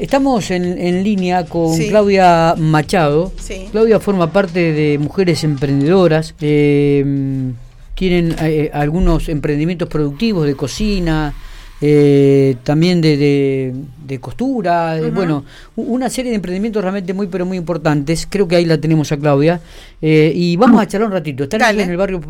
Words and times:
Estamos 0.00 0.50
en, 0.50 1.04
línea 1.04 1.44
con 1.44 1.76
Claudia 1.76 2.54
Machado. 2.56 3.32
Claudia 3.70 4.00
forma 4.00 4.32
parte 4.32 4.72
de 4.72 4.98
Mujeres 4.98 5.44
Emprendedoras. 5.44 6.34
Eh, 6.40 7.52
tienen 7.94 8.34
eh, 8.40 8.70
algunos 8.72 9.28
emprendimientos 9.28 9.88
productivos 9.88 10.46
de 10.46 10.54
cocina, 10.54 11.34
eh, 11.80 12.56
también 12.64 13.00
de, 13.00 14.18
costura, 14.20 14.98
bueno, 15.12 15.44
una 15.76 16.08
serie 16.10 16.30
de 16.30 16.36
emprendimientos 16.36 16.82
realmente 16.82 17.12
muy, 17.12 17.26
pero 17.26 17.44
muy 17.44 17.56
importantes. 17.56 18.26
Creo 18.28 18.48
que 18.48 18.56
ahí 18.56 18.64
la 18.64 18.78
tenemos 18.78 19.12
a 19.12 19.16
Claudia. 19.18 19.60
y 20.00 20.56
vamos 20.56 20.80
a 20.80 20.86
charlar 20.86 21.08
un 21.08 21.14
ratito. 21.14 21.44
Están 21.44 21.62
aquí 21.62 21.80
en 21.80 21.90
el 21.90 21.96
barrio 21.96 22.20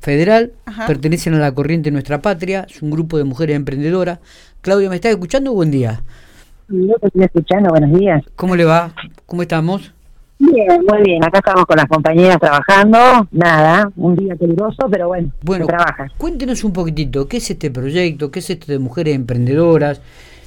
federal, 0.00 0.52
pertenecen 0.86 1.34
a 1.34 1.38
la 1.38 1.52
corriente 1.52 1.90
Nuestra 1.90 2.22
Patria, 2.22 2.66
es 2.68 2.82
un 2.82 2.90
grupo 2.90 3.18
de 3.18 3.24
mujeres 3.24 3.56
emprendedoras. 3.56 4.20
Claudia, 4.60 4.88
¿me 4.88 4.96
estás 4.96 5.12
escuchando? 5.12 5.52
Buen 5.52 5.70
día. 5.70 6.02
Estoy 6.70 7.24
escuchando, 7.24 7.70
buenos 7.70 7.98
días. 7.98 8.22
¿Cómo 8.36 8.54
le 8.54 8.64
va? 8.64 8.92
¿Cómo 9.26 9.42
estamos? 9.42 9.92
Bien, 10.38 10.84
muy 10.88 11.02
bien. 11.02 11.24
Acá 11.24 11.38
estamos 11.38 11.66
con 11.66 11.76
las 11.76 11.86
compañeras 11.86 12.38
trabajando. 12.38 13.26
Nada, 13.32 13.90
un 13.96 14.14
día 14.14 14.36
peligroso, 14.36 14.86
pero 14.88 15.08
bueno, 15.08 15.32
bueno 15.42 15.66
trabaja. 15.66 16.06
Cuéntenos 16.16 16.62
un 16.62 16.72
poquitito, 16.72 17.26
¿qué 17.26 17.38
es 17.38 17.50
este 17.50 17.72
proyecto? 17.72 18.30
¿Qué 18.30 18.38
es 18.38 18.50
esto 18.50 18.70
de 18.70 18.78
mujeres 18.78 19.16
emprendedoras? 19.16 20.00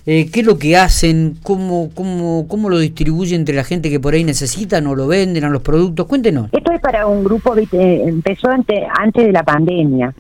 Eh, 0.06 0.30
qué 0.30 0.42
es 0.42 0.46
lo 0.46 0.58
que 0.58 0.76
hacen, 0.76 1.36
cómo, 1.44 1.90
cómo, 1.96 2.46
cómo 2.50 2.70
lo 2.70 2.78
distribuyen 2.78 3.42
entre 3.42 3.56
la 3.56 3.64
gente 3.64 3.90
que 3.90 4.02
por 4.02 4.14
ahí 4.14 4.26
necesitan 4.26 4.86
o 4.88 4.96
lo 4.96 5.08
venden 5.08 5.46
a 5.46 5.50
los 5.50 5.62
productos. 5.62 6.08
Cuéntenos. 6.08 6.50
Esto 6.52 6.74
es 6.74 6.82
para 6.82 7.08
un 7.08 7.24
grupo, 7.24 7.56
empezó 7.72 8.50
antes, 8.50 8.84
antes 9.00 9.26
de 9.26 9.32
la 9.32 9.44
pandemia. 9.44 10.14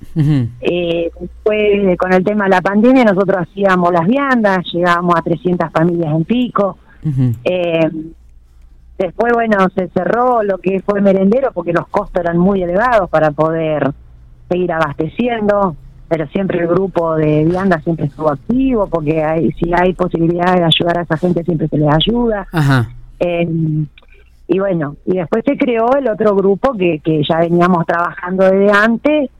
eh, 0.61 1.11
después, 1.19 1.97
con 1.97 2.13
el 2.13 2.23
tema 2.23 2.45
de 2.45 2.51
la 2.51 2.61
pandemia, 2.61 3.03
nosotros 3.03 3.41
hacíamos 3.41 3.91
las 3.91 4.07
viandas, 4.07 4.59
llegábamos 4.71 5.15
a 5.17 5.21
300 5.21 5.69
familias 5.71 6.15
en 6.15 6.23
pico. 6.23 6.77
eh, 7.43 7.89
después, 8.97 9.33
bueno, 9.33 9.67
se 9.75 9.89
cerró 9.89 10.43
lo 10.43 10.59
que 10.59 10.81
fue 10.81 11.01
merendero 11.01 11.51
porque 11.53 11.73
los 11.73 11.89
costos 11.89 12.21
eran 12.21 12.37
muy 12.37 12.63
elevados 12.63 13.09
para 13.09 13.31
poder 13.31 13.91
seguir 14.47 14.71
abasteciendo 14.71 15.75
pero 16.13 16.27
siempre 16.27 16.59
el 16.59 16.67
grupo 16.67 17.15
de 17.15 17.43
vianda 17.43 17.81
siempre 17.81 18.05
estuvo 18.05 18.29
activo 18.29 18.85
porque 18.85 19.23
hay, 19.23 19.51
si 19.53 19.73
hay 19.73 19.93
posibilidad 19.93 20.53
de 20.55 20.63
ayudar 20.63 20.99
a 20.99 21.01
esa 21.01 21.17
gente 21.17 21.43
siempre 21.43 21.67
se 21.67 21.77
les 21.79 21.91
ayuda. 21.91 22.47
Eh, 23.19 23.49
y 24.47 24.59
bueno, 24.59 24.95
y 25.07 25.17
después 25.17 25.43
se 25.43 25.57
creó 25.57 25.95
el 25.97 26.07
otro 26.07 26.35
grupo 26.35 26.73
que, 26.77 26.99
que 26.99 27.23
ya 27.27 27.39
veníamos 27.39 27.87
trabajando 27.87 28.45
desde 28.45 28.71
antes 28.71 29.31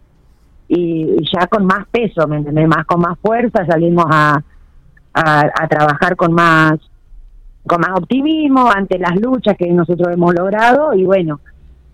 y, 0.67 1.15
ya 1.31 1.45
con 1.45 1.67
más 1.67 1.85
peso, 1.91 2.27
¿me 2.27 2.37
entendés? 2.37 2.67
Más 2.67 2.87
con 2.87 3.01
más 3.01 3.19
fuerza, 3.19 3.67
salimos 3.67 4.05
a, 4.09 4.41
a, 5.13 5.67
trabajar 5.67 6.15
con 6.15 6.33
más 6.33 6.79
con 7.67 7.81
más 7.81 7.91
optimismo 7.95 8.71
ante 8.71 8.97
las 8.97 9.15
luchas 9.21 9.55
que 9.57 9.71
nosotros 9.71 10.11
hemos 10.11 10.33
logrado 10.33 10.95
y 10.95 11.05
bueno, 11.05 11.39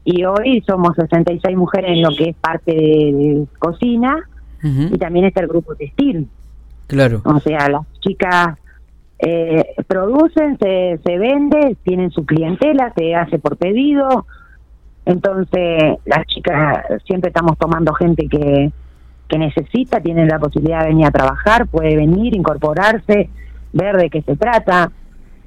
y 0.06 0.24
hoy 0.24 0.64
somos 0.66 0.96
66 0.96 1.58
mujeres 1.58 1.92
en 1.92 2.02
lo 2.02 2.16
que 2.16 2.30
es 2.30 2.36
parte 2.38 2.74
de 2.74 3.46
cocina 3.60 4.26
y 4.62 4.98
también 4.98 5.26
está 5.26 5.42
el 5.42 5.48
grupo 5.48 5.76
textil. 5.76 6.28
Claro. 6.88 7.22
O 7.24 7.40
sea, 7.40 7.70
las 7.70 7.86
chicas 8.00 8.58
eh, 9.20 9.76
producen, 9.88 10.58
se, 10.58 11.00
se 11.06 11.18
vende, 11.18 11.78
tienen 11.84 12.12
su 12.12 12.26
clientela, 12.26 12.94
se 12.96 13.16
hace 13.16 13.38
por 13.40 13.58
pedido. 13.58 14.26
Entonces, 15.06 15.98
las 16.06 16.26
chicas 16.28 16.86
siempre 17.06 17.30
estamos 17.30 17.58
tomando 17.58 17.94
gente 17.94 18.28
que, 18.28 18.72
que 19.28 19.38
necesita, 19.38 20.02
tienen 20.02 20.28
la 20.28 20.40
posibilidad 20.40 20.82
de 20.82 20.90
venir 20.90 21.06
a 21.06 21.12
trabajar, 21.12 21.68
puede 21.68 21.96
venir, 21.96 22.36
incorporarse, 22.36 23.30
ver 23.74 23.98
de 23.98 24.10
qué 24.10 24.22
se 24.22 24.36
trata. 24.36 24.92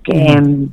Que, 0.02 0.68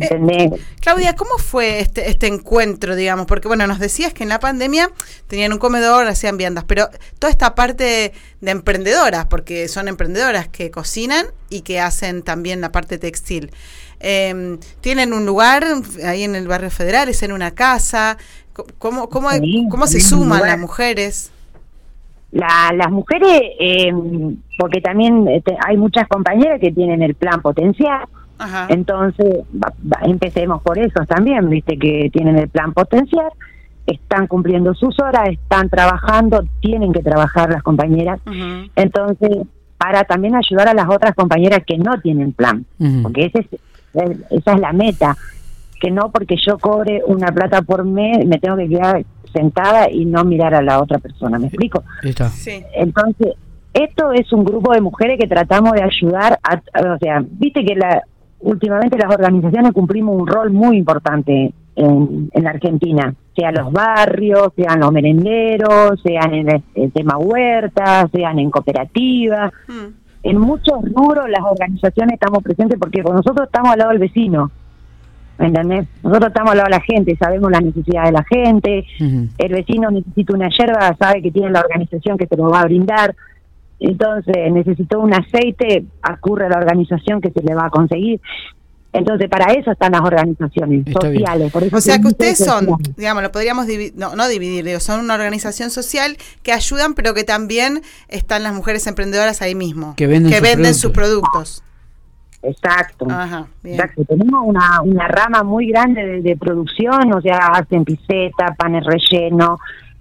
eh, 0.00 0.50
Claudia, 0.80 1.14
¿cómo 1.14 1.38
fue 1.38 1.80
este, 1.80 2.10
este 2.10 2.26
encuentro, 2.26 2.96
digamos? 2.96 3.26
Porque, 3.26 3.48
bueno, 3.48 3.66
nos 3.66 3.78
decías 3.78 4.12
que 4.12 4.22
en 4.22 4.28
la 4.28 4.40
pandemia 4.40 4.90
tenían 5.26 5.52
un 5.52 5.58
comedor, 5.58 6.06
hacían 6.06 6.36
viandas, 6.36 6.64
pero 6.64 6.88
toda 7.18 7.30
esta 7.30 7.54
parte 7.54 8.12
de 8.40 8.50
emprendedoras, 8.50 9.26
porque 9.26 9.68
son 9.68 9.88
emprendedoras 9.88 10.48
que 10.48 10.70
cocinan 10.70 11.26
y 11.50 11.62
que 11.62 11.80
hacen 11.80 12.22
también 12.22 12.60
la 12.60 12.72
parte 12.72 12.98
textil. 12.98 13.50
Em, 14.00 14.58
¿Tienen 14.80 15.12
un 15.12 15.26
lugar 15.26 15.64
ahí 16.04 16.22
en 16.22 16.36
el 16.36 16.46
barrio 16.46 16.70
federal? 16.70 17.08
¿Es 17.08 17.22
en 17.22 17.32
una 17.32 17.52
casa? 17.52 18.16
¿Cómo, 18.78 19.08
cómo, 19.08 19.28
cómo 19.70 19.86
se 19.86 20.00
suman 20.00 20.42
las 20.42 20.58
mujeres? 20.58 21.30
las 22.30 22.90
mujeres, 22.90 23.40
em, 23.58 24.36
porque 24.58 24.80
también 24.80 25.26
este, 25.28 25.56
hay 25.66 25.76
muchas 25.76 26.06
compañeras 26.08 26.60
que 26.60 26.72
tienen 26.72 27.02
el 27.02 27.14
plan 27.14 27.40
potencial, 27.40 28.06
entonces, 28.68 29.44
empecemos 30.02 30.62
por 30.62 30.78
eso 30.78 31.00
también, 31.06 31.48
viste 31.48 31.78
que 31.78 32.10
tienen 32.12 32.36
el 32.36 32.48
plan 32.48 32.72
potencial, 32.72 33.30
están 33.86 34.26
cumpliendo 34.26 34.74
sus 34.74 34.98
horas, 35.00 35.28
están 35.30 35.68
trabajando, 35.70 36.44
tienen 36.60 36.92
que 36.92 37.02
trabajar 37.02 37.50
las 37.50 37.62
compañeras. 37.62 38.20
Entonces, 38.76 39.30
para 39.78 40.04
también 40.04 40.34
ayudar 40.34 40.68
a 40.68 40.74
las 40.74 40.88
otras 40.88 41.14
compañeras 41.14 41.60
que 41.66 41.78
no 41.78 42.00
tienen 42.00 42.32
plan, 42.32 42.64
porque 43.02 43.26
ese 43.26 43.40
es, 43.40 43.60
esa 44.30 44.52
es 44.52 44.60
la 44.60 44.72
meta, 44.72 45.16
que 45.80 45.90
no 45.90 46.10
porque 46.10 46.36
yo 46.44 46.58
cobre 46.58 47.02
una 47.06 47.28
plata 47.28 47.62
por 47.62 47.84
mes 47.84 48.26
me 48.26 48.38
tengo 48.38 48.56
que 48.56 48.68
quedar 48.68 49.04
sentada 49.32 49.90
y 49.90 50.04
no 50.04 50.24
mirar 50.24 50.54
a 50.54 50.62
la 50.62 50.80
otra 50.80 50.98
persona, 50.98 51.38
¿me 51.38 51.46
explico? 51.46 51.84
Sí. 52.32 52.64
Entonces, 52.74 53.34
esto 53.72 54.12
es 54.12 54.32
un 54.32 54.44
grupo 54.44 54.72
de 54.72 54.80
mujeres 54.80 55.18
que 55.20 55.28
tratamos 55.28 55.72
de 55.72 55.82
ayudar 55.82 56.40
a, 56.42 56.60
o 56.94 56.98
sea, 56.98 57.22
viste 57.24 57.64
que 57.64 57.76
la 57.76 58.02
últimamente 58.40 58.98
las 58.98 59.12
organizaciones 59.12 59.72
cumplimos 59.72 60.20
un 60.20 60.26
rol 60.26 60.50
muy 60.50 60.76
importante 60.76 61.52
en, 61.76 62.30
en 62.32 62.46
Argentina, 62.46 63.14
sean 63.38 63.54
los 63.54 63.72
barrios, 63.72 64.48
sean 64.56 64.80
los 64.80 64.90
merenderos, 64.92 66.00
sean 66.02 66.34
en 66.34 66.62
el, 66.74 66.92
tema 66.92 67.16
huertas, 67.18 68.06
sean 68.12 68.38
en 68.38 68.50
cooperativas. 68.50 69.52
Mm. 69.68 69.86
En 70.24 70.38
muchos 70.38 70.74
rubros 70.92 71.30
las 71.30 71.42
organizaciones 71.48 72.14
estamos 72.14 72.42
presentes 72.42 72.78
porque 72.78 73.02
nosotros 73.02 73.46
estamos 73.46 73.72
al 73.72 73.78
lado 73.78 73.90
del 73.90 74.00
vecino. 74.00 74.50
¿Me 75.38 75.46
entendés? 75.46 75.86
Nosotros 76.02 76.28
estamos 76.28 76.50
al 76.50 76.56
lado 76.58 76.68
de 76.68 76.76
la 76.78 76.80
gente, 76.80 77.16
sabemos 77.16 77.48
la 77.48 77.60
necesidad 77.60 78.04
de 78.06 78.12
la 78.12 78.24
gente, 78.24 78.84
el 78.98 79.52
vecino 79.52 79.88
necesita 79.88 80.34
una 80.34 80.48
yerba, 80.48 80.96
sabe 80.98 81.22
que 81.22 81.30
tiene 81.30 81.50
la 81.50 81.60
organización 81.60 82.18
que 82.18 82.26
se 82.26 82.36
lo 82.36 82.50
va 82.50 82.62
a 82.62 82.64
brindar, 82.64 83.14
entonces 83.80 84.34
necesitó 84.52 85.00
un 85.00 85.14
aceite, 85.14 85.84
ocurre 86.10 86.46
a 86.46 86.48
la 86.48 86.58
organización 86.58 87.20
que 87.20 87.30
se 87.30 87.42
le 87.42 87.54
va 87.54 87.66
a 87.66 87.70
conseguir. 87.70 88.20
Entonces, 88.92 89.28
para 89.28 89.52
eso 89.52 89.70
están 89.70 89.92
las 89.92 90.00
organizaciones 90.00 90.84
sociales. 90.90 91.52
Por 91.52 91.62
eso 91.62 91.76
o 91.76 91.80
sea 91.80 92.00
que 92.00 92.08
ustedes 92.08 92.38
son, 92.38 92.66
digamos, 92.96 93.22
lo 93.22 93.30
podríamos 93.30 93.66
no, 93.94 94.16
no 94.16 94.28
dividir, 94.28 94.80
son 94.80 95.00
una 95.00 95.14
organización 95.14 95.70
social 95.70 96.16
que 96.42 96.52
ayudan, 96.52 96.94
pero 96.94 97.12
que 97.12 97.22
también 97.22 97.82
están 98.08 98.42
las 98.42 98.54
mujeres 98.54 98.86
emprendedoras 98.86 99.42
ahí 99.42 99.54
mismo, 99.54 99.94
que 99.94 100.06
venden, 100.06 100.74
sus, 100.74 100.90
productos. 100.90 101.62
Exacto. 102.42 103.06
Exacto. 103.62 104.04
Tenemos 104.04 104.40
una, 104.44 104.80
una 104.82 105.06
rama 105.06 105.42
muy 105.42 105.68
grande 105.68 106.22
de, 106.22 106.36
producción, 106.36 107.12
o 107.12 107.20
sea, 107.20 107.36
hacen 107.52 107.84
piseta, 107.84 108.54
panes 108.56 108.84
rellenos, 108.84 109.60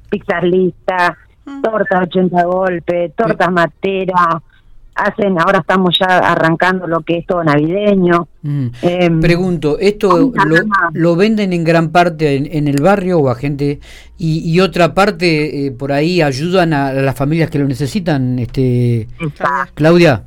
pizzas 0.10 0.44
listas, 0.44 1.18
tortas 1.62 2.02
80 2.04 2.44
golpes, 2.44 3.12
tortas 3.16 3.52
matera, 3.52 4.42
hacen, 4.98 5.40
ahora 5.40 5.60
estamos 5.60 5.98
ya 6.00 6.18
arrancando 6.18 6.88
lo 6.88 7.02
que 7.02 7.20
es 7.20 7.26
todo 7.26 7.44
navideño. 7.44 8.28
Mm. 8.42 8.68
Em, 8.82 9.20
Pregunto, 9.20 9.78
¿esto 9.80 10.32
lo, 10.94 11.16
venden 11.16 11.54
en 11.54 11.64
gran 11.64 11.90
parte 11.90 12.58
en, 12.58 12.68
el 12.68 12.82
barrio 12.82 13.20
o 13.20 13.30
a 13.30 13.36
gente 13.36 13.80
y, 14.18 14.60
otra 14.60 14.94
parte 14.94 15.68
eh, 15.68 15.72
por 15.72 15.92
ahí 15.92 16.22
ayudan 16.22 16.74
a, 16.74 16.92
las 16.94 17.16
familias 17.16 17.50
que 17.50 17.60
lo 17.60 17.68
necesitan, 17.68 18.40
este 18.40 19.08
Claudia? 19.76 20.24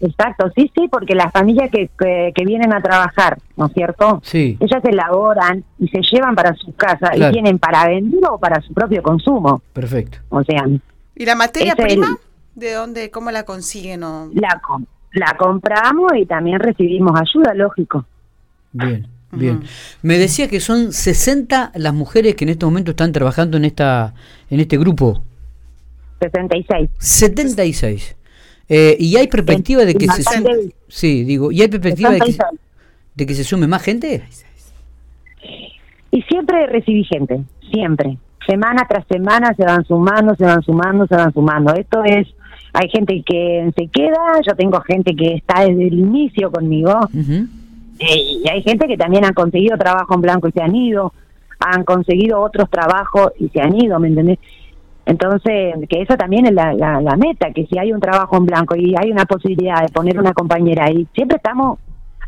Exacto, 0.00 0.50
sí, 0.56 0.70
sí, 0.74 0.88
porque 0.90 1.14
las 1.14 1.30
familias 1.30 1.70
que, 1.70 1.90
que, 1.98 2.44
vienen 2.46 2.72
a 2.72 2.80
trabajar, 2.80 3.38
¿no 3.56 3.66
es 3.66 3.72
cierto? 3.74 4.20
Sí. 4.24 4.56
Ellas 4.58 4.82
elaboran 4.84 5.62
y 5.78 5.88
se 5.88 6.00
llevan 6.00 6.34
para 6.34 6.54
su 6.54 6.74
casa 6.74 7.14
y 7.14 7.30
tienen 7.32 7.58
para 7.58 7.86
vender 7.86 8.20
o 8.30 8.38
para 8.38 8.62
su 8.62 8.72
propio 8.72 9.02
consumo. 9.02 9.62
Perfecto. 9.74 10.18
O 10.30 10.42
sea. 10.42 10.66
¿Y 11.14 11.26
la 11.26 11.34
materia 11.34 11.76
prima? 11.76 12.16
¿De 12.54 12.72
dónde, 12.72 13.10
cómo 13.10 13.30
la 13.30 13.44
consiguen? 13.44 14.02
O? 14.02 14.30
La, 14.32 14.62
la 15.12 15.36
compramos 15.38 16.12
y 16.16 16.24
también 16.24 16.60
recibimos 16.60 17.12
ayuda, 17.20 17.52
lógico. 17.52 18.06
Bien. 18.72 19.06
Bien. 19.32 19.62
Me 20.02 20.18
decía 20.18 20.48
que 20.48 20.60
son 20.60 20.92
60 20.92 21.72
las 21.74 21.94
mujeres 21.94 22.34
que 22.34 22.44
en 22.44 22.48
este 22.48 22.64
momento 22.66 22.92
están 22.92 23.12
trabajando 23.12 23.58
en 23.58 23.64
esta 23.64 24.14
en 24.48 24.60
este 24.60 24.76
grupo. 24.76 25.22
66. 26.20 26.90
76. 26.98 28.16
Eh, 28.72 28.96
¿Y 29.00 29.16
hay 29.16 29.26
perspectiva 29.26 29.84
de 29.84 29.94
que 29.94 30.06
se 30.06 30.22
sume? 30.22 30.70
Sí, 30.86 31.24
digo, 31.24 31.50
¿y 31.50 31.60
hay 31.60 31.68
perspectiva 31.68 32.10
de 32.10 33.26
que, 33.26 33.34
se 33.34 33.42
sume 33.42 33.66
más 33.66 33.82
gente? 33.82 34.22
Y 36.12 36.22
siempre 36.22 36.66
recibí 36.68 37.02
gente, 37.04 37.42
siempre. 37.72 38.16
Semana 38.46 38.86
tras 38.88 39.04
semana 39.08 39.52
se 39.54 39.64
van 39.64 39.84
sumando, 39.84 40.36
se 40.36 40.44
van 40.44 40.62
sumando, 40.62 41.06
se 41.08 41.16
van 41.16 41.32
sumando. 41.32 41.74
Esto 41.74 42.04
es 42.04 42.28
hay 42.72 42.88
gente 42.90 43.22
que 43.26 43.72
se 43.76 43.88
queda, 43.88 44.40
yo 44.46 44.54
tengo 44.54 44.80
gente 44.82 45.16
que 45.16 45.34
está 45.34 45.62
desde 45.62 45.88
el 45.88 45.94
inicio 45.94 46.52
conmigo, 46.52 46.92
eh, 47.12 47.42
y 47.98 48.48
hay 48.48 48.62
gente 48.62 48.86
que 48.86 48.96
también 48.96 49.24
han 49.24 49.34
conseguido 49.34 49.76
trabajo 49.76 50.14
en 50.14 50.20
blanco 50.20 50.48
y 50.48 50.52
se 50.52 50.62
han 50.62 50.76
ido, 50.76 51.12
han 51.58 51.82
conseguido 51.82 52.40
otros 52.40 52.70
trabajos 52.70 53.32
y 53.40 53.48
se 53.48 53.60
han 53.60 53.74
ido, 53.74 53.98
¿me 53.98 54.08
entendés? 54.08 54.38
Entonces, 55.10 55.74
que 55.88 56.02
eso 56.02 56.16
también 56.16 56.46
es 56.46 56.52
la, 56.52 56.72
la, 56.72 57.00
la 57.00 57.16
meta, 57.16 57.50
que 57.52 57.66
si 57.66 57.76
hay 57.76 57.92
un 57.92 57.98
trabajo 57.98 58.36
en 58.36 58.46
blanco 58.46 58.76
y 58.76 58.94
hay 58.96 59.10
una 59.10 59.24
posibilidad 59.24 59.82
de 59.82 59.88
poner 59.88 60.16
una 60.20 60.32
compañera 60.32 60.84
ahí, 60.84 61.04
siempre 61.12 61.36
estamos 61.36 61.80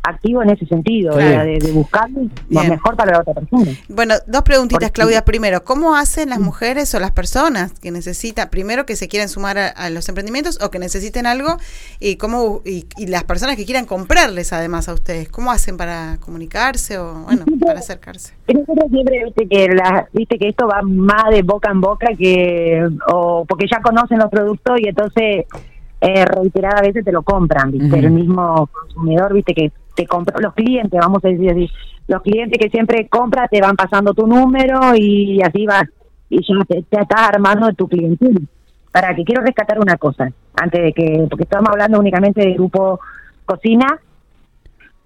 activo 0.03 0.43
en 0.43 0.51
ese 0.51 0.67
sentido, 0.67 1.17
de, 1.17 1.59
buscar 1.73 2.09
lo 2.11 2.65
mejor 2.65 2.97
para 2.97 3.13
la 3.13 3.21
otra 3.21 3.35
persona. 3.35 3.71
Bueno, 3.89 4.15
dos 4.27 4.43
preguntitas, 4.43 4.91
Claudia. 4.91 5.25
Primero, 5.25 5.65
¿cómo 5.65 5.95
hacen 5.95 6.31
las 6.31 6.41
mujeres 6.41 6.93
o 6.95 6.99
las 6.99 7.13
personas 7.13 7.73
que 7.79 7.91
necesitan, 7.91 8.51
primero 8.51 8.85
que 8.85 8.97
se 8.97 9.09
quieran 9.09 9.29
sumar 9.29 9.59
a, 9.59 9.91
los 9.91 10.09
emprendimientos 10.09 10.59
o 10.63 10.71
que 10.71 10.79
necesiten 10.79 11.27
algo, 11.27 11.57
y 12.01 12.17
cómo 12.17 12.63
y, 12.65 12.87
las 13.07 13.25
personas 13.25 13.57
que 13.57 13.65
quieran 13.65 13.85
comprarles 13.87 14.53
además 14.53 14.89
a 14.89 14.95
ustedes, 14.95 15.29
¿cómo 15.29 15.53
hacen 15.53 15.77
para 15.77 16.19
comunicarse 16.19 16.99
o, 16.99 17.15
bueno, 17.25 17.45
para 17.65 17.79
acercarse? 17.79 18.35
siempre, 18.47 19.25
viste 19.25 19.49
que, 19.49 19.69
la, 19.69 20.09
viste 20.13 20.39
que 20.39 20.49
esto 20.49 20.67
va 20.67 20.83
más 20.83 21.31
de 21.31 21.43
boca 21.43 21.71
en 21.71 21.81
boca 21.81 22.09
que, 22.19 22.89
o 23.13 23.45
porque 23.47 23.67
ya 23.71 23.81
conocen 23.81 24.19
los 24.19 24.31
productos 24.31 24.81
y 24.81 24.89
entonces 24.89 25.47
eh, 26.01 26.25
reiterada 26.25 26.81
veces 26.83 27.05
te 27.05 27.13
lo 27.13 27.23
compran, 27.23 27.71
¿viste? 27.71 27.99
El 27.99 28.11
mismo 28.11 28.69
consumidor, 28.73 29.33
¿viste? 29.35 29.55
Que 29.55 29.71
te 29.95 30.07
compra, 30.07 30.39
los 30.41 30.55
clientes, 30.55 30.99
vamos 31.01 31.25
a 31.25 31.29
decir 31.29 31.51
así, 31.51 31.71
los 32.09 32.23
clientes 32.23 32.59
que 32.59 32.71
siempre 32.71 33.09
compran 33.09 33.49
te 33.51 33.61
van 33.61 33.77
pasando 33.77 34.15
tu 34.15 34.27
número 34.27 34.95
y 34.95 35.41
así 35.43 35.67
vas, 35.67 35.85
y 36.29 36.41
ya 36.47 36.65
te, 36.65 36.79
estás 36.79 37.29
armando 37.29 37.73
tu 37.75 37.89
clientela. 37.89 38.41
Para 38.91 39.15
que 39.15 39.25
quiero 39.25 39.43
rescatar 39.43 39.81
una 39.81 39.97
cosa, 39.97 40.31
antes 40.55 40.83
de 40.83 40.93
que, 40.93 41.27
porque 41.31 41.45
estamos 41.45 41.71
hablando 41.71 41.99
únicamente 41.99 42.43
del 42.43 42.55
grupo 42.55 43.01
cocina, 43.47 43.99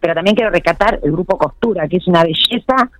pero 0.01 0.15
también 0.15 0.35
quiero 0.35 0.51
rescatar 0.51 0.99
el 1.03 1.13
grupo 1.13 1.39
costura, 1.39 1.87
que 1.87 1.99
es 1.99 2.07
una 2.09 2.25
belleza, 2.25 2.91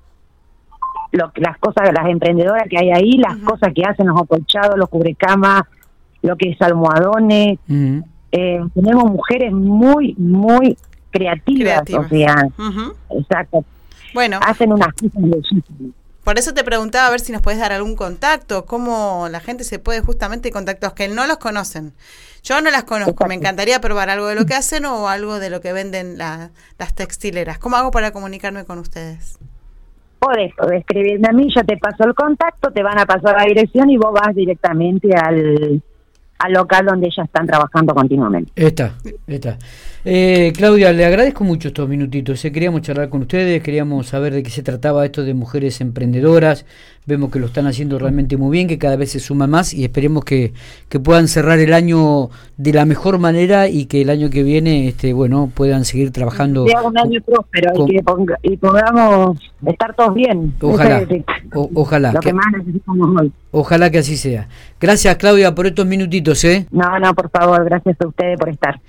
lo, 1.13 1.33
las 1.37 1.59
cosas, 1.59 1.91
las 1.93 2.09
emprendedoras 2.09 2.69
que 2.69 2.79
hay 2.79 2.91
ahí, 2.91 3.13
las 3.13 3.37
cosas 3.39 3.73
que 3.75 3.83
hacen 3.85 4.07
los 4.07 4.21
acolchados, 4.21 4.77
los 4.77 4.89
cubrecamas, 4.89 5.63
lo 6.23 6.37
que 6.37 6.51
es 6.51 6.63
almohadones. 6.63 7.59
eh, 8.33 8.61
tenemos 8.75 9.05
mujeres 9.05 9.53
muy, 9.53 10.15
muy 10.19 10.77
creativas, 11.17 11.83
o 11.93 12.09
sea, 12.09 12.49
exacto. 13.11 13.65
Bueno. 14.15 14.41
Hacen 14.43 14.73
unas 14.73 14.95
cosas 14.95 15.23
Por 16.25 16.39
eso 16.39 16.55
te 16.55 16.65
preguntaba 16.65 17.09
a 17.09 17.11
ver 17.11 17.21
si 17.21 17.33
nos 17.33 17.43
puedes 17.43 17.61
dar 17.61 17.73
algún 17.73 17.97
contacto, 17.97 18.65
cómo 18.65 19.29
la 19.31 19.41
gente 19.41 19.65
se 19.65 19.79
puede 19.79 20.01
justamente 20.01 20.51
contactar, 20.51 20.95
que 20.95 21.09
no 21.09 21.27
los 21.27 21.37
conocen. 21.37 21.93
Yo 22.43 22.61
no 22.61 22.71
las 22.71 22.85
conozco, 22.85 23.27
me 23.27 23.35
encantaría 23.35 23.81
probar 23.81 24.09
algo 24.09 24.29
de 24.29 24.37
lo 24.37 24.47
que 24.47 24.55
hacen 24.55 24.85
o 24.85 25.09
algo 25.09 25.41
de 25.41 25.51
lo 25.51 25.61
que 25.61 25.73
venden 25.73 26.17
las 26.17 26.95
textileras. 26.95 27.59
¿Cómo 27.59 27.77
hago 27.77 27.91
para 27.91 28.13
comunicarme 28.13 28.65
con 28.65 28.79
ustedes? 28.79 29.39
Podés, 30.21 30.55
podés 30.55 30.81
escribirme 30.81 31.29
a 31.29 31.33
mí, 31.33 31.49
yo 31.55 31.63
te 31.65 31.77
paso 31.77 32.05
el 32.05 32.15
contacto, 32.15 32.71
te 32.71 32.83
van 32.83 32.99
a 32.99 33.05
pasar 33.05 33.37
la 33.37 33.45
dirección 33.45 33.91
y 33.91 33.99
vos 33.99 34.13
vas 34.13 34.35
directamente 34.35 35.15
al, 35.15 35.83
al 36.39 36.53
local 36.53 36.87
donde 36.87 37.07
ellas 37.07 37.27
están 37.27 37.47
trabajando 37.47 37.95
continuamente. 37.95 38.53
Está, 38.55 38.95
está. 39.27 39.59
Eh, 40.05 40.53
Claudia, 40.57 40.93
le 40.93 41.05
agradezco 41.05 41.43
mucho 41.43 41.69
estos 41.69 41.89
minutitos. 41.89 42.45
Eh. 42.45 42.53
Queríamos 42.53 42.83
charlar 42.83 43.09
con 43.09 43.23
ustedes, 43.23 43.63
queríamos 43.63 44.07
saber 44.07 44.35
de 44.35 44.43
qué 44.43 44.51
se 44.51 44.63
trataba 44.63 45.05
esto 45.05 45.25
de 45.25 45.35
mujeres 45.35 45.81
emprendedoras. 45.81 46.65
Vemos 47.07 47.31
que 47.31 47.39
lo 47.39 47.47
están 47.47 47.69
haciendo 47.69 48.01
realmente 48.01 48.37
muy 48.37 48.51
bien, 48.51 48.67
que 48.67 48.79
cada 48.79 48.97
vez 48.97 49.13
se 49.13 49.21
suma 49.21 49.47
más 49.47 49.73
y 49.73 49.85
esperemos 49.85 50.25
que, 50.25 50.53
puedan 51.05 51.29
cerrar 51.29 51.61
el 51.61 51.73
año 51.73 52.31
de 52.57 52.73
la 52.73 52.85
mejor 52.85 53.19
manera 53.19 53.69
y 53.69 53.87
que 53.87 54.03
el 54.03 54.11
año 54.11 54.29
que 54.29 54.43
viene 54.43 54.89
este, 54.89 55.13
bueno, 55.13 55.49
puedan 55.55 55.85
seguir 55.85 56.11
trabajando. 56.11 56.67
Sea 56.67 56.83
un 56.83 56.99
año 56.99 57.21
próspero 57.21 57.87
y, 58.43 58.57
podamos 58.57 59.39
estar 59.65 59.95
todos 59.95 60.15
bien. 60.15 60.55
Ojalá. 60.61 61.07
ojalá. 61.75 62.13
Lo 62.13 62.21
que, 62.21 62.33
más 62.33 62.47
necesitamos 62.59 63.21
hoy. 63.21 63.33
Ojalá 63.53 63.91
que 63.91 63.99
así 63.99 64.17
sea. 64.17 64.49
Gracias, 64.81 65.15
Claudia, 65.17 65.55
por 65.55 65.67
estos 65.67 65.87
minutitos. 65.87 66.43
¿eh? 66.45 66.67
No, 66.73 66.99
no, 66.99 67.15
por 67.15 67.31
favor, 67.31 67.65
gracias 67.65 67.97
a 68.01 68.09
ustedes 68.09 68.37
por 68.37 68.49
estar. 68.49 68.81